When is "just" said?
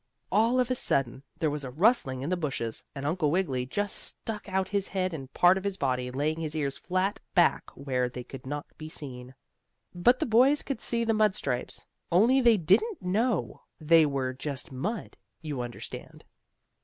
3.67-3.95, 14.33-14.71